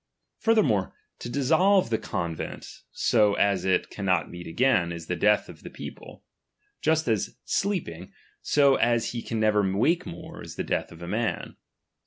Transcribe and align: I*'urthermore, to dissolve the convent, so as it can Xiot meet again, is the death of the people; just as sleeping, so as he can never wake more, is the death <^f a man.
I*'urthermore, 0.43 0.93
to 1.19 1.29
dissolve 1.29 1.91
the 1.91 1.99
convent, 1.99 2.81
so 2.91 3.35
as 3.35 3.65
it 3.65 3.91
can 3.91 4.07
Xiot 4.07 4.31
meet 4.31 4.47
again, 4.47 4.91
is 4.91 5.05
the 5.05 5.15
death 5.15 5.47
of 5.47 5.61
the 5.61 5.69
people; 5.69 6.23
just 6.81 7.07
as 7.07 7.37
sleeping, 7.45 8.11
so 8.41 8.77
as 8.77 9.11
he 9.11 9.21
can 9.21 9.39
never 9.39 9.61
wake 9.77 10.07
more, 10.07 10.41
is 10.41 10.55
the 10.55 10.63
death 10.63 10.89
<^f 10.89 11.03
a 11.03 11.07
man. 11.07 11.55